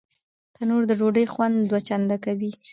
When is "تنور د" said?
0.55-0.91